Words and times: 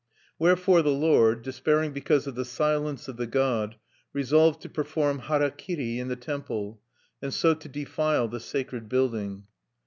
Wherefore 0.39 0.81
the 0.81 0.89
lord, 0.89 1.43
despairing 1.43 1.91
because 1.93 2.25
of 2.25 2.33
the 2.33 2.43
silence 2.43 3.07
of 3.07 3.17
the 3.17 3.27
god, 3.27 3.75
resolved 4.13 4.59
to 4.63 4.69
perform 4.69 5.19
harakiri 5.19 5.99
in 5.99 6.07
the 6.07 6.15
temple, 6.15 6.81
and 7.21 7.31
so 7.31 7.53
to 7.53 7.69
defile 7.69 8.27
the 8.27 8.39
sacred 8.39 8.89
building. 8.89 9.45